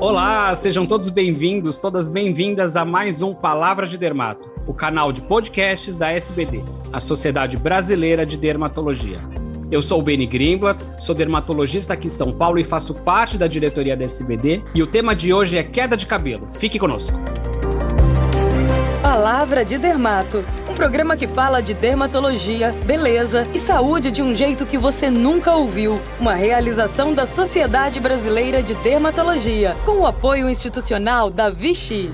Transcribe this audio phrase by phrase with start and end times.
[0.00, 5.20] Olá, sejam todos bem-vindos, todas bem-vindas a mais um Palavra de Dermato, o canal de
[5.20, 9.18] podcasts da SBD, a Sociedade Brasileira de Dermatologia.
[9.70, 13.46] Eu sou o Beni Grimblat, sou dermatologista aqui em São Paulo e faço parte da
[13.46, 16.48] diretoria da SBD, e o tema de hoje é queda de cabelo.
[16.54, 17.20] Fique conosco.
[19.02, 20.42] Palavra de Dermato,
[20.80, 26.00] programa que fala de dermatologia, beleza e saúde de um jeito que você nunca ouviu.
[26.18, 32.10] Uma realização da Sociedade Brasileira de Dermatologia, com o apoio institucional da Vichy.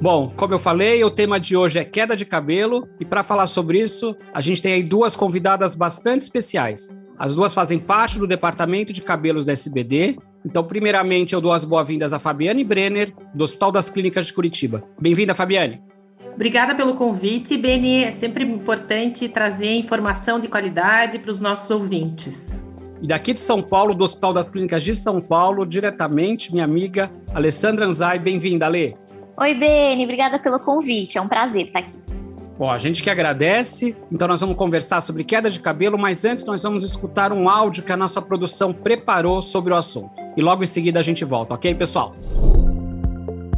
[0.00, 3.48] Bom, como eu falei, o tema de hoje é queda de cabelo, e para falar
[3.48, 6.96] sobre isso, a gente tem aí duas convidadas bastante especiais.
[7.18, 10.16] As duas fazem parte do departamento de cabelos da SBD.
[10.46, 14.84] Então, primeiramente, eu dou as boas-vindas a Fabiane Brenner, do Hospital das Clínicas de Curitiba.
[15.00, 15.82] Bem-vinda, Fabiane.
[16.34, 18.04] Obrigada pelo convite, Beni.
[18.04, 22.62] É sempre importante trazer informação de qualidade para os nossos ouvintes.
[23.00, 27.10] E daqui de São Paulo, do Hospital das Clínicas de São Paulo, diretamente, minha amiga
[27.32, 28.18] Alessandra Anzai.
[28.18, 28.94] Bem-vinda, Alê.
[29.36, 30.04] Oi, Beni.
[30.04, 31.18] Obrigada pelo convite.
[31.18, 32.00] É um prazer estar aqui.
[32.58, 33.96] Bom, a gente que agradece.
[34.10, 37.82] Então nós vamos conversar sobre queda de cabelo, mas antes nós vamos escutar um áudio
[37.82, 40.10] que a nossa produção preparou sobre o assunto.
[40.36, 42.14] E logo em seguida a gente volta, ok, pessoal?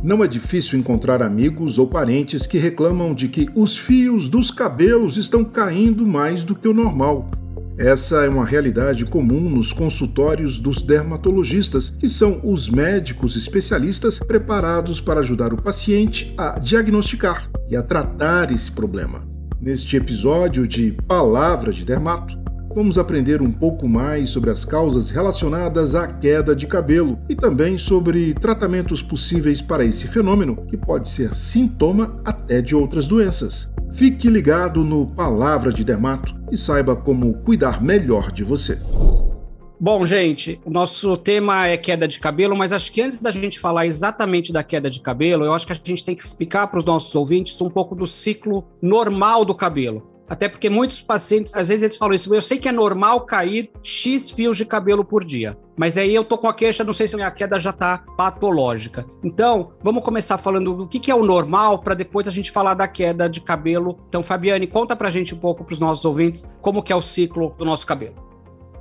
[0.07, 5.17] Não é difícil encontrar amigos ou parentes que reclamam de que os fios dos cabelos
[5.17, 7.29] estão caindo mais do que o normal.
[7.77, 15.01] Essa é uma realidade comum nos consultórios dos dermatologistas, que são os médicos especialistas preparados
[15.01, 19.27] para ajudar o paciente a diagnosticar e a tratar esse problema.
[19.61, 22.46] Neste episódio de Palavra de Dermato,
[22.77, 27.79] vamos aprender um pouco mais sobre as causas relacionadas à queda de cabelo e também
[27.79, 33.73] sobre tratamentos possíveis para esse fenômeno, que pode ser sintoma até de outras doenças.
[33.95, 38.79] Fique ligado no Palavra de Dermato e saiba como cuidar melhor de você.
[39.81, 43.59] Bom, gente, o nosso tema é queda de cabelo, mas acho que antes da gente
[43.59, 46.79] falar exatamente da queda de cabelo, eu acho que a gente tem que explicar para
[46.79, 50.16] os nossos ouvintes um pouco do ciclo normal do cabelo.
[50.29, 53.71] Até porque muitos pacientes, às vezes eles falam isso, eu sei que é normal cair
[53.83, 55.57] X fios de cabelo por dia.
[55.77, 57.99] Mas aí eu tô com a queixa, não sei se a minha queda já tá
[58.17, 59.07] patológica.
[59.23, 62.75] Então, vamos começar falando do que, que é o normal para depois a gente falar
[62.75, 63.99] da queda de cabelo.
[64.09, 67.55] Então, Fabiane, conta pra gente um pouco pros nossos ouvintes como que é o ciclo
[67.59, 68.26] do nosso cabelo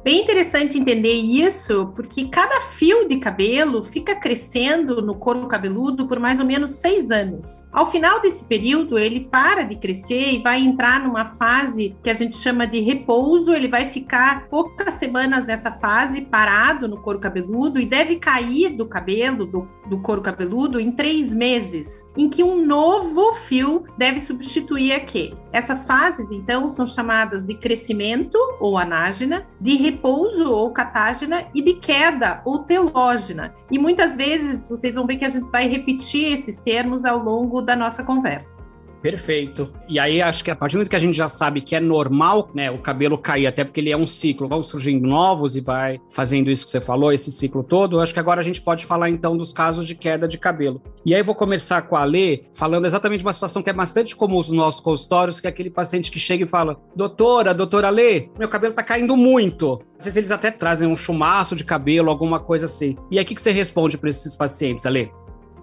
[0.05, 6.19] bem interessante entender isso, porque cada fio de cabelo fica crescendo no couro cabeludo por
[6.19, 7.67] mais ou menos seis anos.
[7.71, 12.13] Ao final desse período, ele para de crescer e vai entrar numa fase que a
[12.13, 13.51] gente chama de repouso.
[13.51, 18.85] Ele vai ficar poucas semanas nessa fase parado no couro cabeludo e deve cair do
[18.85, 24.91] cabelo, do, do couro cabeludo, em três meses, em que um novo fio deve substituir
[24.91, 25.35] aquele.
[25.51, 31.73] Essas fases, então, são chamadas de crescimento ou anágena, de repouso ou catágena e de
[31.73, 33.53] queda ou telógena.
[33.72, 37.61] E muitas vezes vocês vão ver que a gente vai repetir esses termos ao longo
[37.61, 38.64] da nossa conversa.
[39.05, 39.71] Perfeito.
[39.88, 41.79] E aí, acho que a partir do momento que a gente já sabe que é
[41.79, 45.61] normal, né, o cabelo cair, até porque ele é um ciclo, vão surgindo novos e
[45.61, 48.83] vai fazendo isso que você falou, esse ciclo todo, acho que agora a gente pode
[48.83, 50.81] falar então dos casos de queda de cabelo.
[51.05, 54.16] E aí, vou começar com a Lê, falando exatamente de uma situação que é bastante
[54.16, 58.29] comum nos nossos consultórios, que é aquele paciente que chega e fala: Doutora, doutora Lê,
[58.39, 59.83] meu cabelo tá caindo muito.
[59.99, 62.97] Às vezes eles até trazem um chumaço de cabelo, alguma coisa assim.
[63.11, 65.11] E aí, o que, que você responde para esses pacientes, Ale?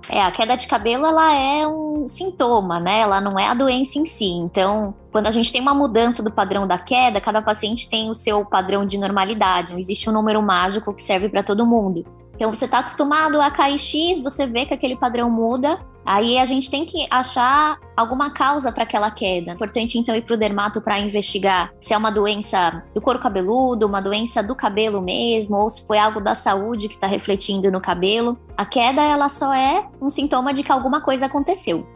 [0.08, 3.00] É, a queda de cabelo ela é um sintoma, né?
[3.00, 4.30] Ela não é a doença em si.
[4.30, 8.14] Então, quando a gente tem uma mudança do padrão da queda, cada paciente tem o
[8.14, 9.72] seu padrão de normalidade.
[9.72, 12.04] Não existe um número mágico que serve para todo mundo.
[12.34, 16.46] Então, você está acostumado a cair X, você vê que aquele padrão muda, Aí a
[16.46, 19.52] gente tem que achar alguma causa para aquela queda.
[19.52, 23.86] Importante então ir para o dermato para investigar se é uma doença do couro cabeludo,
[23.86, 27.80] uma doença do cabelo mesmo, ou se foi algo da saúde que está refletindo no
[27.80, 28.38] cabelo.
[28.56, 31.86] A queda ela só é um sintoma de que alguma coisa aconteceu.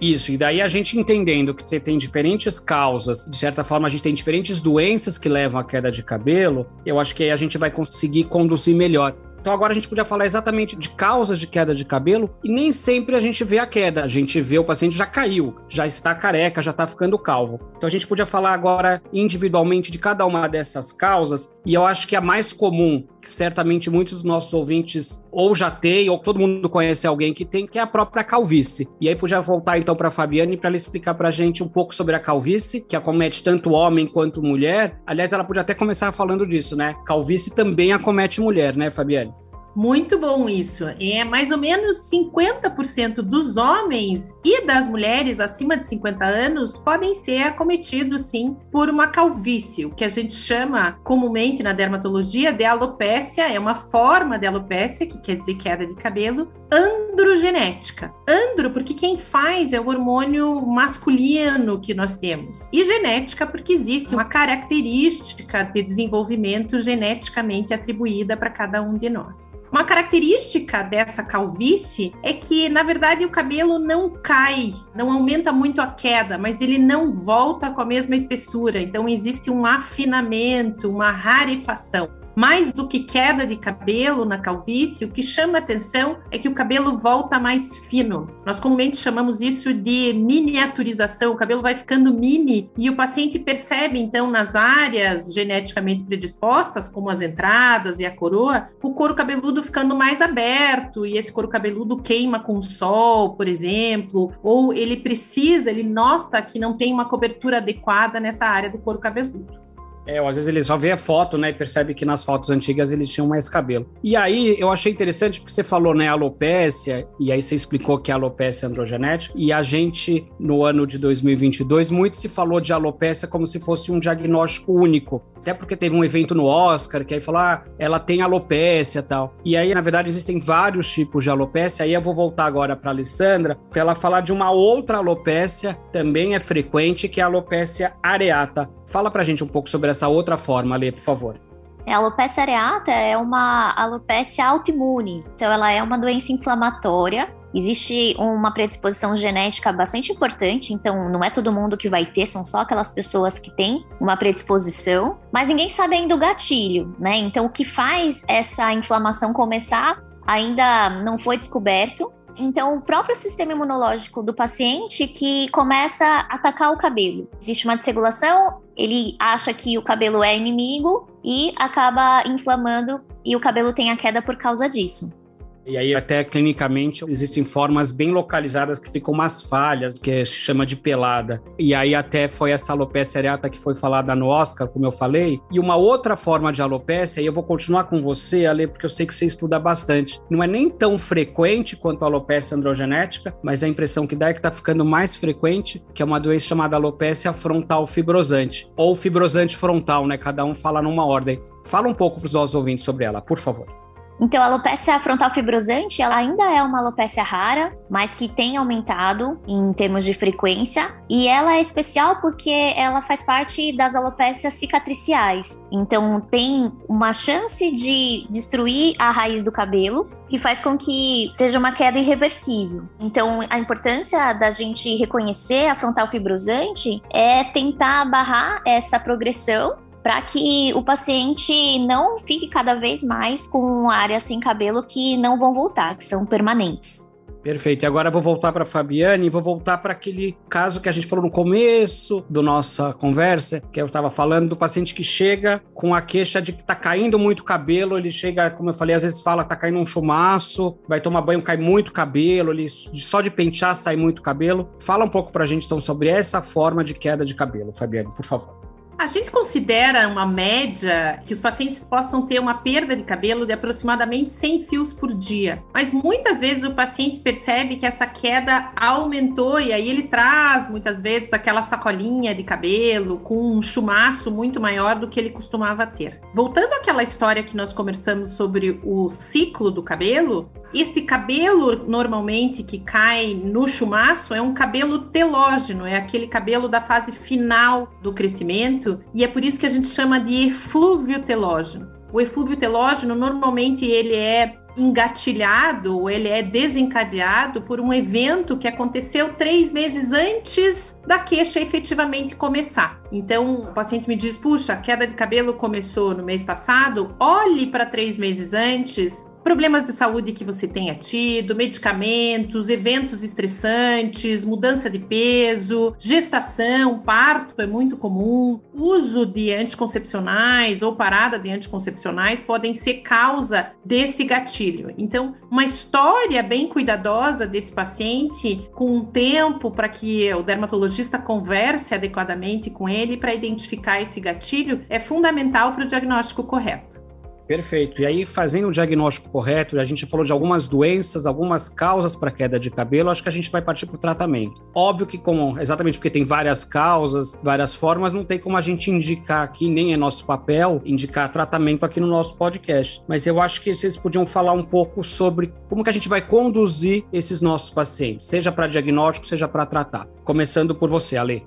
[0.00, 4.02] Isso, e daí a gente entendendo que tem diferentes causas, de certa forma a gente
[4.02, 7.56] tem diferentes doenças que levam à queda de cabelo, eu acho que aí a gente
[7.56, 9.14] vai conseguir conduzir melhor.
[9.44, 12.72] Então agora a gente podia falar exatamente de causas de queda de cabelo e nem
[12.72, 14.02] sempre a gente vê a queda.
[14.02, 17.60] A gente vê o paciente já caiu, já está careca, já está ficando calvo.
[17.84, 22.08] Então a gente podia falar agora individualmente de cada uma dessas causas e eu acho
[22.08, 26.40] que a mais comum, que certamente muitos dos nossos ouvintes ou já tem ou todo
[26.40, 28.88] mundo conhece alguém que tem, que é a própria calvície.
[28.98, 31.68] E aí podia voltar então para a Fabiane para ela explicar para a gente um
[31.68, 34.98] pouco sobre a calvície, que acomete tanto homem quanto mulher.
[35.06, 36.94] Aliás, ela podia até começar falando disso, né?
[37.04, 39.43] Calvície também acomete mulher, né, Fabiane?
[39.74, 40.84] Muito bom isso.
[41.00, 47.12] É mais ou menos 50% dos homens e das mulheres acima de 50 anos podem
[47.12, 52.64] ser acometidos, sim, por uma calvície, o que a gente chama comumente na dermatologia de
[52.64, 58.12] alopécia, é uma forma de alopécia, que quer dizer queda de cabelo, androgenética.
[58.28, 64.14] Andro, porque quem faz é o hormônio masculino que nós temos, e genética, porque existe
[64.14, 69.54] uma característica de desenvolvimento geneticamente atribuída para cada um de nós.
[69.74, 75.80] Uma característica dessa calvície é que, na verdade, o cabelo não cai, não aumenta muito
[75.80, 78.80] a queda, mas ele não volta com a mesma espessura.
[78.80, 85.10] Então, existe um afinamento, uma rarefação mais do que queda de cabelo na calvície, o
[85.10, 88.28] que chama atenção é que o cabelo volta mais fino.
[88.44, 91.32] Nós comumente chamamos isso de miniaturização.
[91.32, 97.10] O cabelo vai ficando mini e o paciente percebe, então, nas áreas geneticamente predispostas, como
[97.10, 101.98] as entradas e a coroa, o couro cabeludo ficando mais aberto e esse couro cabeludo
[101.98, 107.08] queima com o sol, por exemplo, ou ele precisa, ele nota que não tem uma
[107.08, 109.63] cobertura adequada nessa área do couro cabeludo.
[110.06, 112.92] É, às vezes ele só vê a foto, né, e percebe que nas fotos antigas
[112.92, 113.86] eles tinham mais cabelo.
[114.02, 118.10] E aí eu achei interessante porque você falou, né, alopécia, e aí você explicou que
[118.10, 123.26] é alopécia androgenética, e a gente, no ano de 2022, muito se falou de alopécia
[123.26, 125.22] como se fosse um diagnóstico único.
[125.44, 129.02] Até porque teve um evento no Oscar que aí falou, ah, ela tem alopécia e
[129.02, 129.36] tal.
[129.44, 131.84] E aí, na verdade, existem vários tipos de alopécia.
[131.84, 136.34] Aí eu vou voltar agora para Alessandra, para ela falar de uma outra alopécia, também
[136.34, 138.70] é frequente, que é a alopécia areata.
[138.86, 141.38] Fala pra gente um pouco sobre essa outra forma, Lê, por favor.
[141.86, 147.28] A alopecia areata é uma alopecia autoimune, então ela é uma doença inflamatória.
[147.54, 152.44] Existe uma predisposição genética bastante importante, então não é todo mundo que vai ter, são
[152.44, 157.16] só aquelas pessoas que têm uma predisposição, mas ninguém sabe ainda o gatilho, né?
[157.18, 162.10] Então o que faz essa inflamação começar ainda não foi descoberto.
[162.36, 167.28] Então, o próprio sistema imunológico do paciente que começa a atacar o cabelo.
[167.40, 173.40] Existe uma desregulação, ele acha que o cabelo é inimigo e acaba inflamando e o
[173.40, 175.23] cabelo tem a queda por causa disso.
[175.66, 180.66] E aí, até clinicamente, existem formas bem localizadas que ficam umas falhas, que se chama
[180.66, 181.42] de pelada.
[181.58, 185.40] E aí, até foi essa alopecia areata que foi falada no Oscar, como eu falei.
[185.50, 188.90] E uma outra forma de alopecia, e eu vou continuar com você, Ale, porque eu
[188.90, 190.20] sei que você estuda bastante.
[190.28, 194.32] Não é nem tão frequente quanto a alopecia androgenética, mas a impressão que dá é
[194.32, 199.56] que está ficando mais frequente, que é uma doença chamada alopecia frontal fibrosante, ou fibrosante
[199.56, 200.18] frontal, né?
[200.18, 201.40] Cada um fala numa ordem.
[201.64, 203.83] Fala um pouco para os nossos ouvintes sobre ela, por favor.
[204.20, 209.40] Então, a alopecia frontal fibrosante, ela ainda é uma alopecia rara, mas que tem aumentado
[209.46, 215.60] em termos de frequência, e ela é especial porque ela faz parte das alopécias cicatriciais.
[215.70, 221.58] Então, tem uma chance de destruir a raiz do cabelo, que faz com que seja
[221.58, 222.88] uma queda irreversível.
[222.98, 230.20] Então, a importância da gente reconhecer a frontal fibrosante é tentar barrar essa progressão para
[230.20, 235.54] que o paciente não fique cada vez mais com áreas sem cabelo que não vão
[235.54, 237.08] voltar, que são permanentes.
[237.42, 237.84] Perfeito.
[237.84, 240.92] E agora vou voltar para a Fabiane e vou voltar para aquele caso que a
[240.92, 245.62] gente falou no começo da nossa conversa, que eu estava falando do paciente que chega
[245.74, 249.02] com a queixa de que está caindo muito cabelo, ele chega, como eu falei, às
[249.02, 253.30] vezes fala está caindo um chumaço, vai tomar banho, cai muito cabelo, ele só de
[253.30, 254.68] pentear sai muito cabelo.
[254.78, 258.10] Fala um pouco para a gente então sobre essa forma de queda de cabelo, Fabiane,
[258.14, 258.73] por favor.
[258.96, 263.52] A gente considera uma média que os pacientes possam ter uma perda de cabelo de
[263.52, 265.62] aproximadamente 100 fios por dia.
[265.74, 271.02] Mas muitas vezes o paciente percebe que essa queda aumentou e aí ele traz muitas
[271.02, 276.20] vezes aquela sacolinha de cabelo com um chumaço muito maior do que ele costumava ter.
[276.32, 282.80] Voltando àquela história que nós conversamos sobre o ciclo do cabelo, este cabelo, normalmente, que
[282.80, 288.83] cai no chumaço, é um cabelo telógeno, é aquele cabelo da fase final do crescimento,
[289.14, 291.88] e é por isso que a gente chama de eflúvio telógeno.
[292.12, 298.66] O eflúvio telógeno, normalmente, ele é engatilhado, ou ele é desencadeado por um evento que
[298.66, 303.00] aconteceu três meses antes da queixa efetivamente começar.
[303.12, 307.66] Então, o paciente me diz: puxa, a queda de cabelo começou no mês passado, olhe
[307.66, 314.88] para três meses antes, problemas de saúde que você tenha tido, medicamentos, eventos estressantes, mudança
[314.88, 322.72] de peso, gestação, parto é muito comum, uso de anticoncepcionais ou parada de anticoncepcionais podem
[322.72, 324.92] ser causa desse gatilho.
[324.96, 331.94] Então, uma história bem cuidadosa desse paciente, com um tempo para que o dermatologista converse
[331.94, 337.03] adequadamente com ele para identificar esse gatilho, é fundamental para o diagnóstico correto.
[337.46, 338.02] Perfeito.
[338.02, 342.30] E aí, fazendo o diagnóstico correto, a gente falou de algumas doenças, algumas causas para
[342.30, 344.62] queda de cabelo, acho que a gente vai partir para o tratamento.
[344.74, 348.90] Óbvio que, como exatamente porque tem várias causas, várias formas, não tem como a gente
[348.90, 353.02] indicar aqui, nem é nosso papel, indicar tratamento aqui no nosso podcast.
[353.06, 356.22] Mas eu acho que vocês podiam falar um pouco sobre como que a gente vai
[356.22, 360.06] conduzir esses nossos pacientes, seja para diagnóstico, seja para tratar.
[360.24, 361.44] Começando por você, Ale.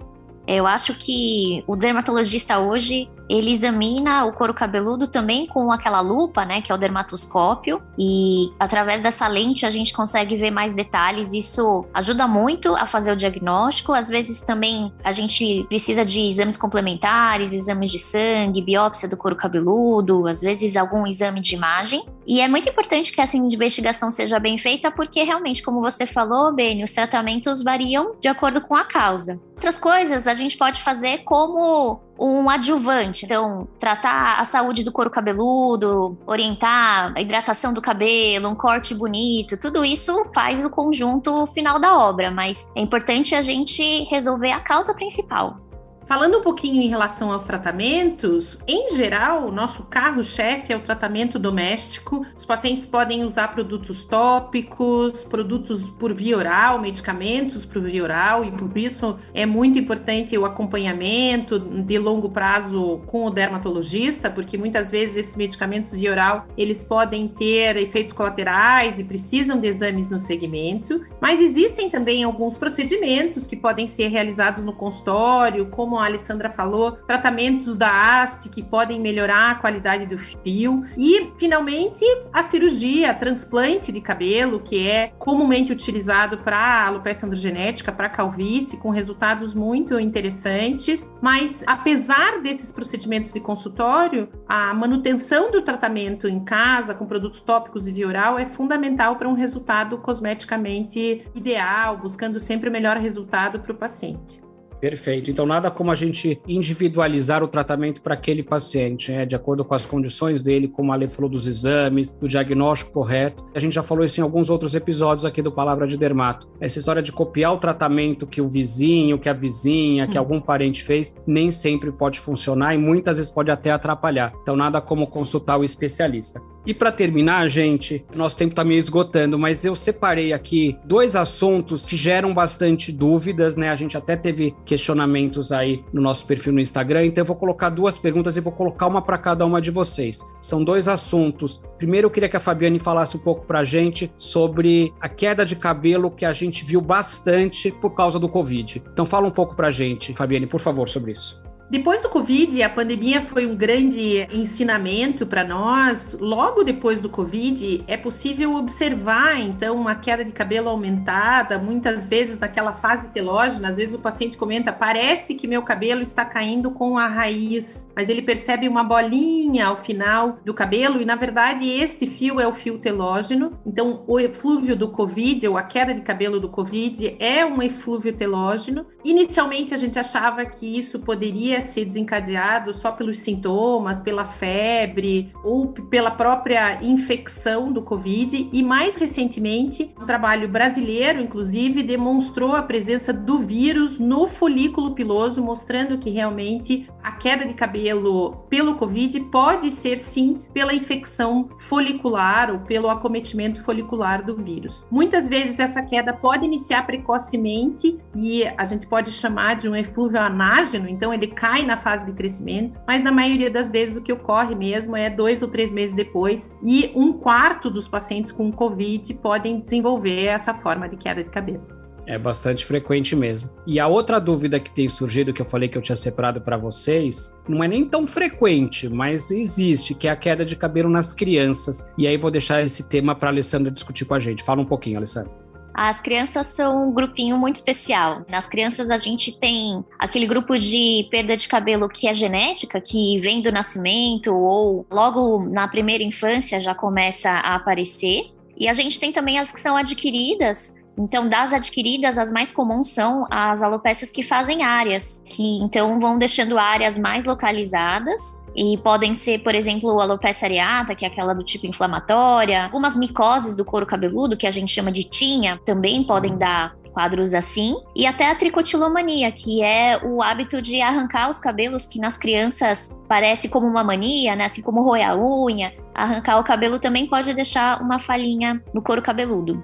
[0.48, 6.46] Eu acho que o dermatologista hoje ele examina o couro cabeludo também com aquela lupa,
[6.46, 11.34] né, que é o dermatoscópio, e através dessa lente a gente consegue ver mais detalhes.
[11.34, 13.94] Isso ajuda muito a fazer o diagnóstico.
[13.94, 19.36] Às vezes também a gente precisa de exames complementares, exames de sangue, biópsia do couro
[19.36, 22.06] cabeludo, às vezes algum exame de imagem.
[22.26, 26.54] E é muito importante que essa investigação seja bem feita, porque realmente, como você falou,
[26.54, 29.40] Beni, os tratamentos variam de acordo com a causa.
[29.56, 33.26] Outras coisas a gente pode fazer como um adjuvante.
[33.26, 39.58] Então, tratar a saúde do couro cabeludo, orientar a hidratação do cabelo, um corte bonito,
[39.58, 44.60] tudo isso faz o conjunto final da obra, mas é importante a gente resolver a
[44.60, 45.67] causa principal.
[46.08, 51.38] Falando um pouquinho em relação aos tratamentos, em geral, o nosso carro-chefe é o tratamento
[51.38, 52.26] doméstico.
[52.38, 58.52] Os pacientes podem usar produtos tópicos, produtos por via oral, medicamentos por via oral, e
[58.52, 64.90] por isso é muito importante o acompanhamento de longo prazo com o dermatologista, porque muitas
[64.90, 70.20] vezes esses medicamentos via oral eles podem ter efeitos colaterais e precisam de exames no
[70.20, 71.06] segmento.
[71.20, 76.92] Mas existem também alguns procedimentos que podem ser realizados no consultório, como a Alessandra falou,
[76.92, 83.92] tratamentos da haste que podem melhorar a qualidade do fio e, finalmente, a cirurgia, transplante
[83.92, 91.12] de cabelo, que é comumente utilizado para alopecia androgenética, para calvície, com resultados muito interessantes.
[91.22, 97.88] Mas, apesar desses procedimentos de consultório, a manutenção do tratamento em casa com produtos tópicos
[97.88, 103.60] e via oral é fundamental para um resultado cosmeticamente ideal, buscando sempre o melhor resultado
[103.60, 104.47] para o paciente.
[104.80, 105.32] Perfeito.
[105.32, 109.26] Então, nada como a gente individualizar o tratamento para aquele paciente, né?
[109.26, 113.44] de acordo com as condições dele, como a Ale falou dos exames, do diagnóstico correto.
[113.54, 116.48] A gente já falou isso em alguns outros episódios aqui do Palavra de Dermato.
[116.60, 120.20] Essa história de copiar o tratamento que o vizinho, que a vizinha, que hum.
[120.20, 124.34] algum parente fez, nem sempre pode funcionar e muitas vezes pode até atrapalhar.
[124.42, 126.42] Então, nada como consultar o especialista.
[126.68, 131.88] E para terminar, gente, nosso tempo está meio esgotando, mas eu separei aqui dois assuntos
[131.88, 133.70] que geram bastante dúvidas, né?
[133.70, 137.70] A gente até teve questionamentos aí no nosso perfil no Instagram, então eu vou colocar
[137.70, 140.20] duas perguntas e vou colocar uma para cada uma de vocês.
[140.42, 141.64] São dois assuntos.
[141.78, 145.46] Primeiro, eu queria que a Fabiane falasse um pouco para a gente sobre a queda
[145.46, 148.84] de cabelo que a gente viu bastante por causa do Covid.
[148.92, 151.47] Então, fala um pouco para a gente, Fabiane, por favor, sobre isso.
[151.70, 156.18] Depois do Covid, a pandemia foi um grande ensinamento para nós.
[156.18, 162.40] Logo depois do Covid, é possível observar, então, uma queda de cabelo aumentada, muitas vezes
[162.40, 163.68] naquela fase telógena.
[163.68, 168.08] Às vezes o paciente comenta: parece que meu cabelo está caindo com a raiz, mas
[168.08, 172.54] ele percebe uma bolinha ao final do cabelo, e na verdade, este fio é o
[172.54, 173.60] fio telógeno.
[173.66, 178.14] Então, o eflúvio do Covid, ou a queda de cabelo do Covid, é um eflúvio
[178.14, 178.86] telógeno.
[179.04, 185.68] Inicialmente, a gente achava que isso poderia ser desencadeado só pelos sintomas, pela febre ou
[185.68, 188.50] pela própria infecção do Covid.
[188.52, 195.42] E mais recentemente, um trabalho brasileiro, inclusive, demonstrou a presença do vírus no folículo piloso,
[195.42, 202.52] mostrando que realmente a queda de cabelo pelo Covid pode ser sim pela infecção folicular
[202.52, 204.86] ou pelo acometimento folicular do vírus.
[204.92, 210.20] Muitas vezes essa queda pode iniciar precocemente e a gente pode chamar de um eflúvio
[210.20, 214.12] anágeno, então ele cai na fase de crescimento, mas na maioria das vezes o que
[214.12, 219.14] ocorre mesmo é dois ou três meses depois, e um quarto dos pacientes com Covid
[219.16, 221.78] podem desenvolver essa forma de queda de cabelo.
[222.08, 223.50] É bastante frequente mesmo.
[223.68, 226.56] E a outra dúvida que tem surgido, que eu falei que eu tinha separado para
[226.56, 231.12] vocês, não é nem tão frequente, mas existe, que é a queda de cabelo nas
[231.12, 231.92] crianças.
[231.98, 234.42] E aí vou deixar esse tema para a Alessandra discutir com a gente.
[234.42, 235.47] Fala um pouquinho, Alessandra.
[235.78, 238.26] As crianças são um grupinho muito especial.
[238.28, 243.20] Nas crianças, a gente tem aquele grupo de perda de cabelo que é genética, que
[243.20, 248.34] vem do nascimento ou logo na primeira infância já começa a aparecer.
[248.58, 252.90] E a gente tem também as que são adquiridas, então, das adquiridas, as mais comuns
[252.90, 259.14] são as alopécias que fazem áreas, que então vão deixando áreas mais localizadas e podem
[259.14, 263.86] ser, por exemplo, alopecia areata, que é aquela do tipo inflamatória, algumas micoses do couro
[263.86, 268.34] cabeludo, que a gente chama de tinha, também podem dar quadros assim, e até a
[268.34, 273.84] tricotilomania, que é o hábito de arrancar os cabelos que nas crianças parece como uma
[273.84, 274.46] mania, né?
[274.46, 279.02] Assim como roer a unha, Arrancar o cabelo também pode deixar uma falhinha no couro
[279.02, 279.64] cabeludo.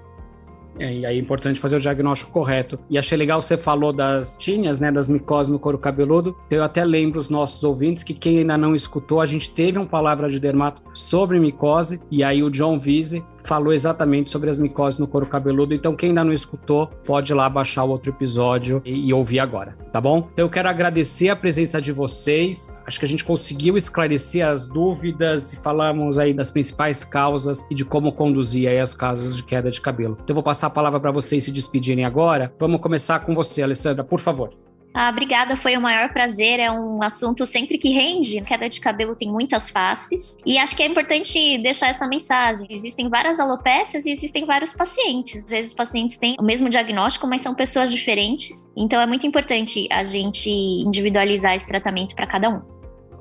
[0.80, 2.80] É, e aí é importante fazer o diagnóstico correto.
[2.90, 6.36] E achei legal você falou das tinhas, né, das micoses no couro cabeludo.
[6.50, 9.88] Eu até lembro os nossos ouvintes que quem ainda não escutou, a gente teve uma
[9.88, 15.00] palavra de dermato sobre micose e aí o John Vise falou exatamente sobre as micoses
[15.00, 15.74] no couro cabeludo.
[15.74, 19.40] Então, quem ainda não escutou, pode ir lá baixar o outro episódio e, e, ouvir
[19.40, 20.30] agora, tá bom?
[20.34, 22.74] Então, eu quero agradecer a presença de vocês.
[22.86, 27.76] Acho que a gente conseguiu esclarecer as dúvidas e falamos aí das principais causas e
[27.76, 30.18] de como conduzir aí as causas de queda de cabelo.
[30.24, 32.54] Então, eu vou passar a palavra para vocês se despedirem agora.
[32.60, 34.73] Vamos começar com você, Alessandra, por favor.
[34.94, 36.60] Ah, obrigada, foi o maior prazer.
[36.60, 38.42] É um assunto sempre que rende.
[38.42, 40.38] Queda de cabelo tem muitas faces.
[40.46, 42.68] E acho que é importante deixar essa mensagem.
[42.70, 45.46] Existem várias alopécias e existem vários pacientes.
[45.46, 48.70] Às vezes os pacientes têm o mesmo diagnóstico, mas são pessoas diferentes.
[48.78, 52.74] Então é muito importante a gente individualizar esse tratamento para cada um.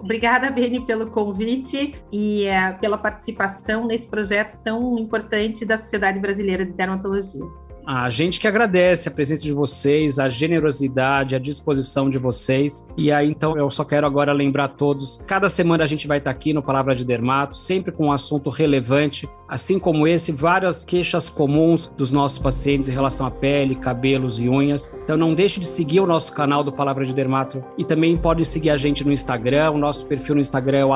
[0.02, 6.66] Obrigada, Beni, pelo convite e é, pela participação nesse projeto tão importante da Sociedade Brasileira
[6.66, 7.44] de Dermatologia.
[7.86, 12.86] A gente que agradece a presença de vocês, a generosidade, a disposição de vocês.
[12.96, 16.18] E aí, então, eu só quero agora lembrar a todos: cada semana a gente vai
[16.18, 20.84] estar aqui no Palavra de Dermato, sempre com um assunto relevante, assim como esse, várias
[20.84, 24.92] queixas comuns dos nossos pacientes em relação à pele, cabelos e unhas.
[25.02, 28.44] Então, não deixe de seguir o nosso canal do Palavra de Dermato e também pode
[28.44, 29.72] seguir a gente no Instagram.
[29.72, 30.92] O nosso perfil no Instagram é o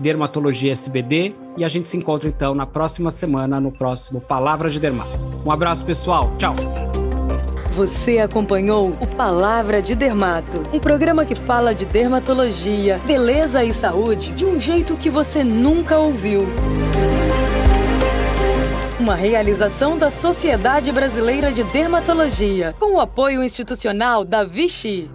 [0.00, 1.34] dermatologiasbd.
[1.58, 5.10] E a gente se encontra então na próxima semana, no próximo Palavra de Dermato.
[5.44, 6.32] Um abraço, pessoal.
[6.38, 6.54] Tchau.
[7.72, 14.30] Você acompanhou o Palavra de Dermato, um programa que fala de dermatologia, beleza e saúde
[14.34, 16.46] de um jeito que você nunca ouviu.
[19.00, 25.10] Uma realização da Sociedade Brasileira de Dermatologia, com o apoio institucional da Vichy.